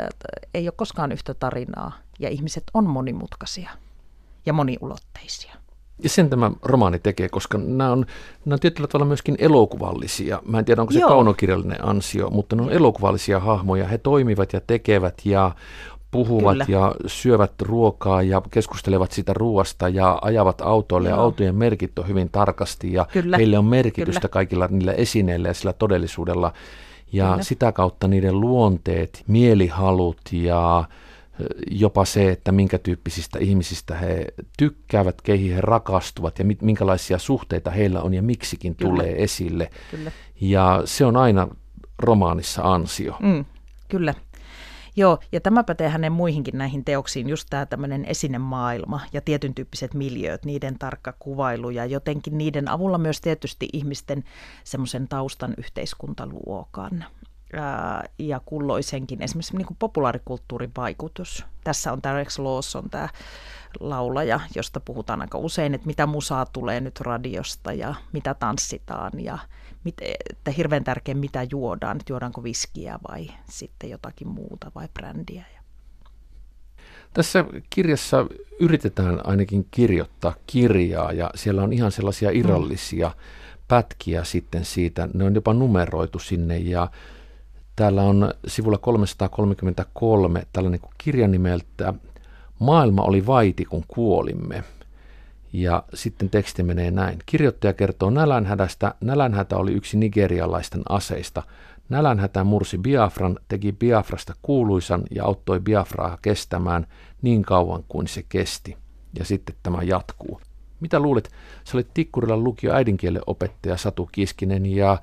ei 0.54 0.68
ole 0.68 0.74
koskaan 0.76 1.12
yhtä 1.12 1.34
tarinaa 1.34 1.92
ja 2.20 2.30
ihmiset 2.30 2.64
on 2.74 2.90
monimutkaisia 2.90 3.70
ja 4.46 4.54
moniulotteisia. 4.54 5.54
Ja 6.04 6.10
sen 6.10 6.30
tämä 6.30 6.52
romaani 6.62 7.00
tekee, 7.00 7.30
koska 7.30 7.58
nämä 7.58 7.92
on, 7.92 8.06
nämä 8.46 8.54
on 8.54 8.60
tietyllä 8.60 8.88
tavalla 8.88 9.08
myöskin 9.08 9.36
elokuvallisia. 9.40 10.42
Mä 10.46 10.60
en 10.60 10.66
tiedä, 10.66 10.82
onko 10.82 10.94
se 10.94 11.00
Joo. 11.00 11.10
kaunokirjallinen 11.10 11.86
ansio, 11.86 12.30
mutta 12.30 12.56
ne 12.56 12.62
on 12.62 12.72
elokuvallisia 12.72 13.40
hahmoja. 13.40 13.88
He 13.88 13.98
toimivat 13.98 14.54
ja 14.54 14.62
tekevät 14.62 15.22
ja 15.26 15.52
puhuvat 16.12 16.58
Kyllä. 16.58 16.66
ja 16.68 16.96
syövät 17.06 17.62
ruokaa 17.62 18.22
ja 18.22 18.42
keskustelevat 18.52 19.12
siitä 19.12 19.34
ruoasta 19.34 19.90
ja 19.90 20.20
ajavat 20.22 20.62
autoille 20.62 21.10
Joo. 21.10 21.18
ja 21.18 21.24
autojen 21.24 21.56
merkit 21.56 22.00
on 22.00 22.08
hyvin 22.08 22.30
tarkasti 22.30 22.94
ja 22.94 23.06
Kyllä. 23.14 23.38
heille 23.38 23.58
on 23.58 23.66
merkitystä 23.66 24.20
Kyllä. 24.20 24.32
kaikilla 24.32 24.68
niillä 24.68 24.94
esineillä 24.94 25.48
ja 25.48 25.54
sillä 25.54 25.74
todellisuudella. 25.74 26.54
Ja 27.14 27.30
Kyllä. 27.30 27.44
sitä 27.44 27.72
kautta 27.72 28.08
niiden 28.08 28.40
luonteet, 28.40 29.24
mielihalut 29.28 30.22
ja 30.32 30.86
jopa 31.72 32.06
se, 32.06 32.32
että 32.32 32.52
minkä 32.52 32.78
tyyppisistä 32.78 33.40
ihmisistä 33.40 33.96
he 33.96 34.26
tykkäävät, 34.58 35.22
keihin 35.22 35.54
he 35.54 35.62
rakastuvat 35.62 36.40
ja 36.40 36.46
minkälaisia 36.62 37.18
suhteita 37.18 37.72
heillä 37.72 38.02
on 38.02 38.14
ja 38.14 38.22
miksikin 38.22 38.76
Kyllä. 38.76 38.90
tulee 38.90 39.24
esille. 39.24 39.70
Kyllä. 39.92 40.12
Ja 40.42 40.82
se 40.86 41.06
on 41.06 41.18
aina 41.18 41.48
romaanissa 42.00 42.62
ansio. 42.62 43.16
Mm, 43.20 43.46
kyllä. 43.88 44.14
Joo, 44.96 45.20
ja 45.32 45.42
tämä 45.42 45.64
pätee 45.64 45.90
hänen 45.90 46.12
muihinkin 46.12 46.58
näihin 46.58 46.86
teoksiin, 46.86 47.30
just 47.30 47.48
tämä 47.50 47.66
tämmöinen 47.66 48.06
esinemaailma 48.06 49.02
ja 49.14 49.22
tietyn 49.22 49.54
tyyppiset 49.54 49.94
miljööt, 49.94 50.46
niiden 50.46 50.80
tarkka 50.80 51.14
kuvailu 51.20 51.70
ja 51.70 51.86
jotenkin 51.86 52.38
niiden 52.38 52.70
avulla 52.70 52.98
myös 52.98 53.22
tietysti 53.22 53.70
ihmisten 53.74 54.24
semmoisen 54.64 55.08
taustan 55.08 55.54
yhteiskuntaluokan 55.58 57.06
ja 58.20 58.42
kulloisenkin 58.46 59.22
esimerkiksi 59.22 59.58
niin 59.58 59.66
kuin 59.66 59.78
populaarikulttuurin 59.80 60.72
vaikutus. 60.78 61.46
Tässä 61.64 61.92
on 61.92 62.00
Rex 62.14 62.40
Lawson, 62.40 62.90
tämä 62.90 63.10
laulaja, 63.80 64.40
josta 64.56 64.80
puhutaan 64.80 65.22
aika 65.22 65.38
usein, 65.38 65.74
että 65.74 65.88
mitä 65.88 66.06
musaa 66.06 66.46
tulee 66.46 66.82
nyt 66.82 67.00
radiosta 67.00 67.74
ja 67.74 67.96
mitä 68.12 68.34
tanssitaan 68.34 69.12
ja 69.16 69.38
mit, 69.84 69.96
että 70.30 70.52
hirveän 70.52 70.84
tärkeä, 70.84 71.16
mitä 71.16 71.48
juodaan, 71.52 71.98
että 71.98 72.14
juodaanko 72.14 72.44
viskiä 72.44 73.00
vai 73.10 73.28
sitten 73.50 73.90
jotakin 73.90 74.28
muuta 74.28 74.72
vai 74.76 74.88
brändiä. 74.94 75.46
Tässä 77.14 77.46
kirjassa 77.70 78.26
yritetään 78.60 79.26
ainakin 79.26 79.68
kirjoittaa 79.72 80.36
kirjaa 80.48 81.12
ja 81.12 81.32
siellä 81.36 81.64
on 81.64 81.74
ihan 81.74 81.92
sellaisia 81.92 82.30
mm. 82.30 82.40
irrallisia 82.40 83.08
mm. 83.08 83.14
pätkiä 83.68 84.24
sitten 84.24 84.66
siitä. 84.66 85.10
Ne 85.14 85.24
on 85.24 85.36
jopa 85.36 85.54
numeroitu 85.54 86.20
sinne 86.20 86.58
ja 86.58 86.88
täällä 87.76 88.02
on 88.02 88.34
sivulla 88.48 88.78
333 88.78 90.44
tällainen 90.54 90.80
kirja 90.98 91.28
nimeltä 91.28 91.94
Maailma 92.60 93.02
oli 93.02 93.26
vaiti, 93.26 93.66
kun 93.66 93.84
kuolimme. 93.88 94.64
Ja 95.54 95.84
sitten 95.94 96.30
teksti 96.30 96.64
menee 96.64 96.92
näin. 96.92 97.20
Kirjoittaja 97.26 97.74
kertoo 97.74 98.10
nälänhädästä. 98.10 98.96
Nälänhätä 99.02 99.58
oli 99.58 99.74
yksi 99.74 99.98
nigerialaisten 99.98 100.82
aseista. 100.90 101.44
Nälänhätä 101.90 102.44
mursi 102.44 102.78
Biafran, 102.78 103.40
teki 103.48 103.72
Biafrasta 103.72 104.34
kuuluisan 104.42 105.04
ja 105.12 105.26
auttoi 105.26 105.60
Biafraa 105.60 106.18
kestämään 106.22 106.88
niin 107.22 107.42
kauan 107.42 107.84
kuin 107.88 108.08
se 108.08 108.24
kesti. 108.30 108.78
Ja 109.20 109.26
sitten 109.26 109.56
tämä 109.64 109.84
jatkuu. 109.84 110.42
Mitä 110.84 111.00
luulet? 111.00 111.32
Sä 111.64 111.78
olet 111.78 111.94
Tikkurilan 111.94 112.44
lukio 112.44 112.74
äidinkielen 112.74 113.22
opettaja 113.28 113.78
Satu 113.78 114.10
Kiskinen 114.12 114.66
ja 114.66 114.98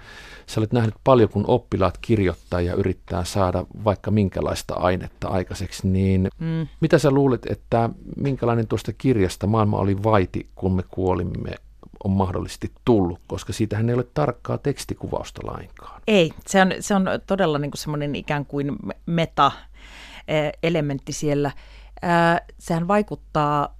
sä 0.46 0.60
olet 0.60 0.72
nähnyt 0.72 0.94
paljon, 1.04 1.28
kun 1.28 1.44
oppilaat 1.48 1.98
kirjoittaa 1.98 2.60
ja 2.60 2.74
yrittää 2.74 3.24
saada 3.24 3.66
vaikka 3.84 4.10
minkälaista 4.10 4.74
ainetta 4.74 5.28
aikaiseksi. 5.28 5.88
Niin 5.88 6.28
mm. 6.38 6.66
mitä 6.80 6.98
sä 6.98 7.10
luulet, 7.10 7.46
että 7.50 7.90
minkälainen 8.16 8.66
tuosta 8.66 8.92
kirjasta 8.92 9.46
Maailma 9.46 9.78
oli 9.78 10.02
vaiti, 10.02 10.48
kun 10.54 10.72
me 10.72 10.82
kuolimme 10.88 11.50
on 12.04 12.10
mahdollisesti 12.10 12.72
tullut, 12.84 13.20
koska 13.26 13.52
siitähän 13.52 13.88
ei 13.88 13.94
ole 13.94 14.06
tarkkaa 14.14 14.58
tekstikuvausta 14.58 15.40
lainkaan. 15.44 16.02
Ei, 16.06 16.30
se 16.46 16.60
on, 16.60 16.72
se 16.80 16.94
on 16.94 17.06
todella 17.26 17.58
niin 17.58 17.70
kuin 17.70 17.78
semmoinen 17.78 18.14
ikään 18.14 18.46
kuin 18.46 18.76
meta-elementti 19.06 21.12
siellä. 21.12 21.50
Sehän 22.58 22.88
vaikuttaa 22.88 23.76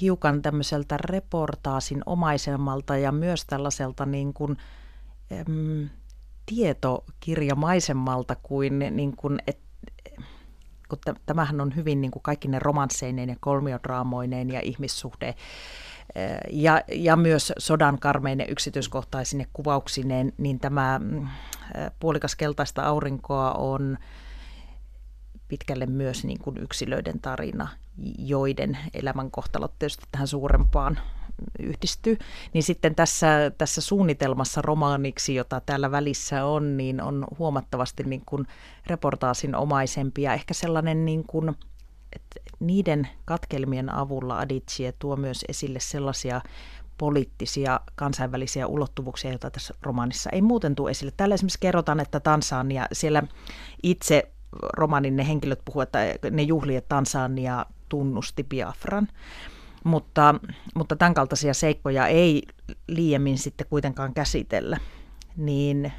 hiukan 0.00 0.42
tämmöiseltä 0.42 0.96
reportaasin 1.00 2.02
omaisemmalta 2.06 2.96
ja 2.96 3.12
myös 3.12 3.44
tällaiselta 3.44 4.06
niin 4.06 4.34
kuin, 4.34 4.56
tietokirjamaisemmalta 6.46 8.36
kuin, 8.42 8.78
niin 8.90 9.16
kuin 9.16 9.38
et, 9.46 9.58
kun 10.88 10.98
tämähän 11.26 11.60
on 11.60 11.76
hyvin 11.76 12.00
niin 12.00 12.10
kuin 12.10 12.22
kaikki 12.22 12.48
ne 12.48 12.58
romansseineen 12.58 13.28
ja 13.28 13.36
kolmiodraamoineen 13.40 14.50
ja 14.50 14.60
ihmissuhde 14.60 15.34
ja, 16.50 16.82
ja 16.92 17.16
myös 17.16 17.52
sodan 17.58 17.98
karmeinen 17.98 18.50
yksityiskohtaisine 18.50 19.46
kuvauksineen, 19.52 20.32
niin 20.38 20.60
tämä 20.60 21.00
puolikas 22.00 22.36
keltaista 22.36 22.82
aurinkoa 22.82 23.52
on 23.52 23.98
pitkälle 25.48 25.86
myös 25.86 26.24
niin 26.24 26.38
kuin 26.38 26.56
yksilöiden 26.58 27.20
tarina, 27.20 27.68
joiden 28.18 28.78
elämänkohtalot 28.94 29.78
tietysti 29.78 30.06
tähän 30.12 30.28
suurempaan 30.28 30.98
yhdistyy, 31.58 32.18
niin 32.52 32.62
sitten 32.62 32.94
tässä, 32.94 33.52
tässä 33.58 33.80
suunnitelmassa 33.80 34.62
romaaniksi, 34.62 35.34
jota 35.34 35.60
täällä 35.60 35.90
välissä 35.90 36.44
on, 36.44 36.76
niin 36.76 37.02
on 37.02 37.26
huomattavasti 37.38 38.02
niin 38.02 38.22
kuin 38.26 38.46
reportaasin 38.86 39.54
omaisempi 39.54 40.22
ja 40.22 40.34
ehkä 40.34 40.54
sellainen 40.54 41.04
niin 41.04 41.24
kuin, 41.26 41.48
että 42.12 42.40
niiden 42.60 43.08
katkelmien 43.24 43.94
avulla 43.94 44.38
Adichie 44.38 44.92
tuo 44.98 45.16
myös 45.16 45.44
esille 45.48 45.80
sellaisia 45.80 46.40
poliittisia 46.98 47.80
kansainvälisiä 47.94 48.66
ulottuvuuksia, 48.66 49.30
joita 49.30 49.50
tässä 49.50 49.74
romaanissa 49.82 50.30
ei 50.30 50.42
muuten 50.42 50.74
tule 50.74 50.90
esille. 50.90 51.12
Täällä 51.16 51.34
esimerkiksi 51.34 51.60
kerrotaan, 51.60 52.00
että 52.00 52.20
Tansania, 52.20 52.86
siellä 52.92 53.22
itse 53.82 54.32
romanin 54.52 55.16
ne 55.16 55.28
henkilöt 55.28 55.60
puhuvat, 55.64 55.88
että 55.96 56.30
ne 56.30 56.42
juhli, 56.42 56.76
että 56.76 56.88
Tansania 56.88 57.66
tunnusti 57.88 58.44
Biafran. 58.44 59.08
Mutta, 59.84 60.34
mutta 60.74 60.96
tämän 60.96 61.14
kaltaisia 61.14 61.54
seikkoja 61.54 62.06
ei 62.06 62.42
liiemmin 62.88 63.38
sitten 63.38 63.66
kuitenkaan 63.70 64.14
käsitellä, 64.14 64.78
niin 65.36 65.92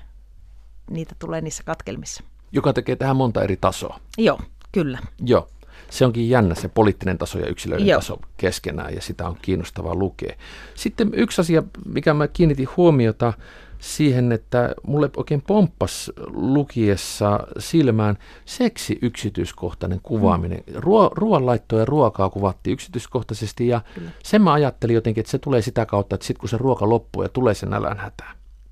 niitä 0.89 1.15
tulee 1.20 1.41
niissä 1.41 1.63
katkelmissa. 1.63 2.24
Joka 2.51 2.74
tekee 2.74 2.96
tähän 2.96 3.15
monta 3.15 3.44
eri 3.44 3.58
tasoa. 3.58 4.00
Joo, 4.18 4.39
kyllä. 4.72 5.00
Joo. 5.25 5.50
Se 5.89 6.06
onkin 6.06 6.29
jännä 6.29 6.56
se 6.56 6.68
poliittinen 6.68 7.18
taso 7.18 7.39
ja 7.39 7.48
yksilöiden 7.48 7.88
Joo. 7.88 8.00
taso 8.00 8.20
keskenään 8.38 8.96
ja 8.96 9.01
sitä 9.01 9.27
on 9.27 9.38
kiinnostavaa 9.41 9.96
lukea. 9.96 10.36
Sitten 10.75 11.10
yksi 11.13 11.41
asia, 11.41 11.63
mikä 11.86 12.13
mä 12.13 12.27
kiinnitin 12.27 12.68
huomiota, 12.77 13.34
siihen, 13.80 14.32
että 14.32 14.76
mulle 14.88 15.10
oikein 15.18 15.42
pomppas 15.48 16.12
lukiessa 16.28 17.40
silmään 17.60 18.18
seksi 18.46 19.00
yksityiskohtainen 19.02 20.00
kuvaaminen. 20.04 20.64
Mm. 20.68 20.74
Ruo- 20.76 21.12
ruoanlaittoa 21.16 21.80
ja 21.80 21.86
ruokaa 21.86 22.30
kuvattiin 22.30 22.74
yksityiskohtaisesti 22.74 23.68
ja 23.68 23.82
Kyllä. 23.96 24.12
sen 24.24 24.42
mä 24.42 24.54
ajattelin 24.54 24.94
jotenkin, 24.94 25.22
että 25.22 25.32
se 25.32 25.40
tulee 25.40 25.62
sitä 25.62 25.86
kautta, 25.86 26.16
että 26.16 26.28
sitten 26.28 26.40
kun 26.40 26.50
se 26.50 26.58
ruoka 26.58 26.90
loppuu 26.90 27.24
ja 27.24 27.30
tulee 27.30 27.54
se 27.54 27.66
nälänhätä, 27.66 28.24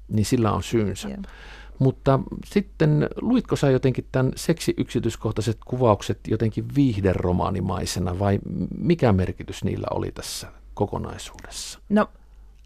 niin 0.08 0.26
sillä 0.26 0.52
on 0.52 0.64
syynsä. 0.64 1.08
Yeah. 1.08 1.20
Mutta 1.80 2.20
sitten 2.46 3.08
luitko 3.22 3.56
sä 3.56 3.70
jotenkin 3.70 4.08
tämän 4.12 4.32
seksi-yksityiskohtaiset 4.36 5.58
kuvaukset 5.66 6.20
jotenkin 6.28 6.66
viihderomaanimaisena 6.76 8.20
vai 8.20 8.40
mikä 8.80 9.14
merkitys 9.14 9.64
niillä 9.64 9.88
oli 9.92 10.12
tässä 10.12 10.48
kokonaisuudessa? 10.74 11.80
No 11.90 12.10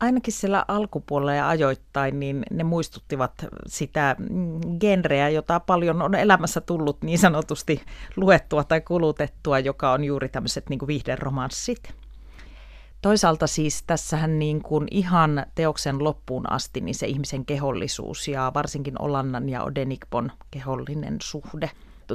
ainakin 0.01 0.33
siellä 0.33 0.65
alkupuolella 0.67 1.33
ja 1.33 1.49
ajoittain, 1.49 2.19
niin 2.19 2.43
ne 2.51 2.63
muistuttivat 2.63 3.45
sitä 3.67 4.15
genreä, 4.79 5.29
jota 5.29 5.59
paljon 5.59 6.01
on 6.01 6.15
elämässä 6.15 6.61
tullut 6.61 7.01
niin 7.01 7.19
sanotusti 7.19 7.81
luettua 8.15 8.63
tai 8.63 8.81
kulutettua, 8.81 9.59
joka 9.59 9.91
on 9.91 10.03
juuri 10.03 10.29
tämmöiset 10.29 10.69
niin 10.69 10.87
viihderomanssit. 10.87 11.93
Toisaalta 13.01 13.47
siis 13.47 13.83
tässähän 13.83 14.39
niin 14.39 14.61
kuin 14.61 14.87
ihan 14.91 15.45
teoksen 15.55 16.03
loppuun 16.03 16.51
asti 16.51 16.81
niin 16.81 16.95
se 16.95 17.07
ihmisen 17.07 17.45
kehollisuus 17.45 18.27
ja 18.27 18.51
varsinkin 18.53 19.01
Olannan 19.01 19.49
ja 19.49 19.63
Odenikpon 19.63 20.31
kehollinen 20.51 21.17
suhde 21.21 21.71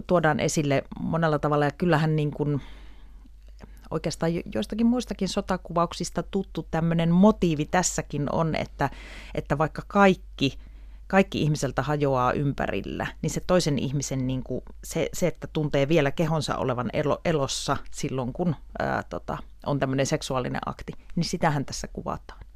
tuodaan 0.07 0.41
esille 0.41 0.85
monella 1.01 1.39
tavalla 1.39 1.65
ja 1.65 1.71
kyllähän 1.71 2.17
niin 2.17 2.31
kuin 2.31 2.61
oikeastaan 3.91 4.33
joistakin 4.55 4.87
muistakin 4.87 5.29
sotakuvauksista 5.29 6.23
tuttu 6.23 6.67
tämmöinen 6.71 7.11
motiivi 7.11 7.65
tässäkin 7.65 8.33
on, 8.33 8.55
että, 8.55 8.91
että 9.35 9.59
vaikka 9.59 9.83
kaikki, 9.87 10.59
kaikki 11.07 11.43
ihmiseltä 11.43 11.83
hajoaa 11.83 12.33
ympärillä, 12.33 13.07
niin 13.23 13.31
se 13.31 13.41
toisen 13.47 13.79
ihmisen, 13.79 14.27
niin 14.27 14.43
kuin, 14.43 14.63
se, 14.85 15.09
se, 15.13 15.27
että 15.27 15.49
tuntee 15.53 15.89
vielä 15.89 16.11
kehonsa 16.11 16.57
olevan 16.57 16.91
elo, 16.93 17.21
elossa 17.25 17.77
silloin, 17.91 18.33
kun 18.33 18.57
ää, 18.79 19.03
tota, 19.03 19.39
on 19.67 19.79
tämmöinen 19.79 20.07
seksuaalinen 20.07 20.61
akti, 20.67 20.93
niin 21.17 21.25
sitähän 21.25 21.65
tässä 21.65 21.89
kuvataan. 21.93 22.47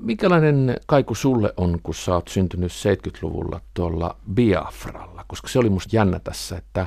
Mikälainen 0.00 0.76
kaiku 0.86 1.14
sulle 1.14 1.54
on, 1.56 1.78
kun 1.82 1.94
sä 1.94 2.14
oot 2.14 2.28
syntynyt 2.28 2.72
70-luvulla 2.72 3.60
tuolla 3.74 4.16
Biafralla? 4.34 5.24
Koska 5.28 5.48
se 5.48 5.58
oli 5.58 5.70
musta 5.70 5.96
jännä 5.96 6.20
tässä, 6.20 6.56
että 6.56 6.86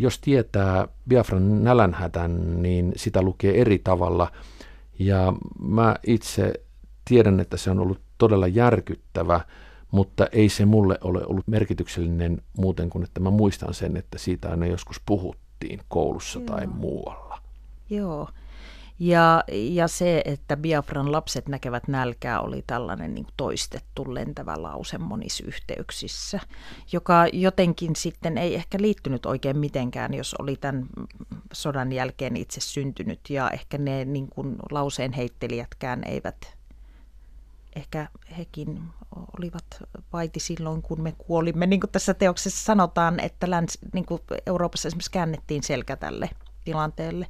jos 0.00 0.18
tietää 0.18 0.88
Biafran 1.08 1.64
nälänhätän, 1.64 2.62
niin 2.62 2.92
sitä 2.96 3.22
lukee 3.22 3.60
eri 3.60 3.78
tavalla. 3.78 4.32
Ja 4.98 5.32
mä 5.62 5.96
itse 6.06 6.52
tiedän, 7.04 7.40
että 7.40 7.56
se 7.56 7.70
on 7.70 7.80
ollut 7.80 8.00
todella 8.18 8.46
järkyttävä, 8.46 9.40
mutta 9.90 10.26
ei 10.32 10.48
se 10.48 10.64
mulle 10.64 10.98
ole 11.00 11.20
ollut 11.26 11.48
merkityksellinen 11.48 12.42
muuten 12.58 12.90
kuin, 12.90 13.04
että 13.04 13.20
mä 13.20 13.30
muistan 13.30 13.74
sen, 13.74 13.96
että 13.96 14.18
siitä 14.18 14.50
aina 14.50 14.66
joskus 14.66 15.00
puhuttiin 15.06 15.80
koulussa 15.88 16.38
Joo. 16.38 16.46
tai 16.46 16.66
muualla. 16.66 17.38
Joo, 17.90 18.28
ja, 19.00 19.44
ja 19.50 19.88
se, 19.88 20.22
että 20.24 20.56
Biafran 20.56 21.12
lapset 21.12 21.48
näkevät 21.48 21.88
nälkää, 21.88 22.40
oli 22.40 22.64
tällainen 22.66 23.14
niin 23.14 23.26
toistettu 23.36 24.14
lentävä 24.14 24.62
lause 24.62 24.98
monissa 24.98 25.44
yhteyksissä, 25.46 26.40
joka 26.92 27.26
jotenkin 27.32 27.96
sitten 27.96 28.38
ei 28.38 28.54
ehkä 28.54 28.78
liittynyt 28.80 29.26
oikein 29.26 29.58
mitenkään, 29.58 30.14
jos 30.14 30.34
oli 30.38 30.56
tämän 30.56 30.86
sodan 31.52 31.92
jälkeen 31.92 32.36
itse 32.36 32.60
syntynyt. 32.60 33.30
Ja 33.30 33.50
ehkä 33.50 33.78
ne 33.78 34.04
niin 34.04 34.28
kuin 34.28 34.56
lauseen 34.70 35.12
heittelijätkään 35.12 36.04
eivät, 36.04 36.56
ehkä 37.76 38.08
hekin 38.38 38.82
olivat 39.38 39.64
vaiti 40.12 40.40
silloin, 40.40 40.82
kun 40.82 41.00
me 41.00 41.14
kuolimme. 41.18 41.66
Niin 41.66 41.80
kuin 41.80 41.90
tässä 41.90 42.14
teoksessa 42.14 42.64
sanotaan, 42.64 43.20
että 43.20 43.50
läns, 43.50 43.78
niin 43.92 44.06
kuin 44.06 44.20
Euroopassa 44.46 44.88
esimerkiksi 44.88 45.10
käännettiin 45.10 45.62
selkä 45.62 45.96
tälle 45.96 46.30
tilanteelle. 46.64 47.26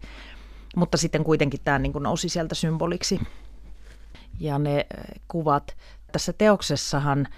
Mutta 0.76 0.96
sitten 0.96 1.24
kuitenkin 1.24 1.60
tämä 1.64 1.78
niin 1.78 1.92
kuin 1.92 2.02
nousi 2.02 2.28
sieltä 2.28 2.54
symboliksi. 2.54 3.20
Ja 4.40 4.58
ne 4.58 4.76
äh, 4.98 5.04
kuvat, 5.28 5.76
tässä 6.12 6.32
teoksessahan 6.32 7.28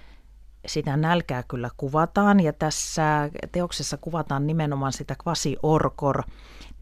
sitä 0.66 0.96
nälkää 0.96 1.42
kyllä 1.42 1.70
kuvataan 1.76 2.40
ja 2.40 2.52
tässä 2.52 3.30
teoksessa 3.52 3.96
kuvataan 3.96 4.46
nimenomaan 4.46 4.92
sitä 4.92 5.14
kvasi-orkor 5.22 6.22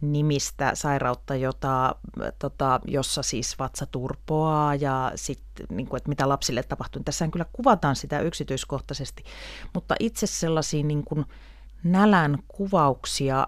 nimistä 0.00 0.70
sairautta, 0.74 1.36
jota, 1.36 1.94
tota, 2.38 2.80
jossa 2.84 3.22
siis 3.22 3.58
vatsa 3.58 3.86
turpoaa 3.86 4.74
ja 4.74 5.12
sitten, 5.14 5.66
niin 5.70 5.86
kuin, 5.86 5.98
että 5.98 6.08
mitä 6.08 6.28
lapsille 6.28 6.62
tapahtuu. 6.62 7.02
Tässä 7.02 7.28
kyllä 7.28 7.46
kuvataan 7.52 7.96
sitä 7.96 8.20
yksityiskohtaisesti, 8.20 9.24
mutta 9.74 9.94
itse 10.00 10.26
sellaisia 10.26 10.84
niin 10.84 11.04
kuin 11.04 11.24
nälän 11.84 12.38
kuvauksia 12.48 13.46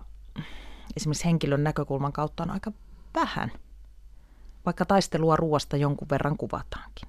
esimerkiksi 0.97 1.25
henkilön 1.25 1.65
näkökulman 1.65 2.13
kautta 2.13 2.43
on 2.43 2.51
aika 2.51 2.73
vähän, 3.15 3.53
vaikka 4.67 4.85
taistelua 4.85 5.37
ruoasta 5.37 5.77
jonkun 5.77 6.09
verran 6.11 6.37
kuvataankin. 6.37 7.09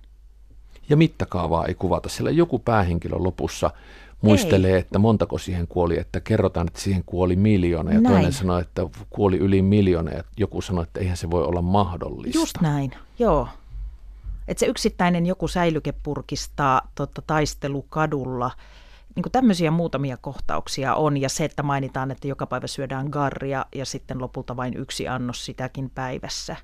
Ja 0.89 0.97
mittakaavaa 0.97 1.65
ei 1.65 1.75
kuvata, 1.75 2.09
sillä 2.09 2.31
joku 2.31 2.59
päähenkilö 2.59 3.15
lopussa 3.17 3.71
muistelee, 4.21 4.73
ei. 4.73 4.79
että 4.79 4.99
montako 4.99 5.37
siihen 5.37 5.67
kuoli, 5.67 5.99
että 5.99 6.19
kerrotaan, 6.19 6.67
että 6.67 6.81
siihen 6.81 7.03
kuoli 7.05 7.35
miljoona 7.35 7.91
ja 7.91 8.01
näin. 8.01 8.13
toinen 8.13 8.33
sanoi, 8.33 8.61
että 8.61 8.81
kuoli 9.09 9.37
yli 9.37 9.61
miljoona 9.61 10.11
ja 10.11 10.23
joku 10.37 10.61
sanoi, 10.61 10.83
että 10.83 10.99
eihän 10.99 11.17
se 11.17 11.29
voi 11.29 11.43
olla 11.43 11.61
mahdollista. 11.61 12.39
Just 12.39 12.61
näin, 12.61 12.91
joo. 13.19 13.47
Että 14.47 14.59
se 14.59 14.65
yksittäinen 14.65 15.25
joku 15.25 15.47
säilykepurkistaa 15.47 16.81
tota, 16.95 17.21
taistelu 17.27 17.81
kadulla, 17.81 18.51
niin 19.15 19.23
kuin 19.23 19.31
tämmöisiä 19.31 19.71
muutamia 19.71 20.17
kohtauksia 20.17 20.95
on 20.95 21.17
ja 21.17 21.29
se, 21.29 21.45
että 21.45 21.63
mainitaan, 21.63 22.11
että 22.11 22.27
joka 22.27 22.47
päivä 22.47 22.67
syödään 22.67 23.07
garria 23.07 23.65
ja 23.75 23.85
sitten 23.85 24.21
lopulta 24.21 24.55
vain 24.57 24.77
yksi 24.77 25.07
annos 25.07 25.45
sitäkin 25.45 25.89
päivässä 25.89 26.55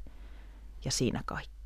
ja 0.85 0.91
siinä 0.91 1.23
kaikki. 1.25 1.58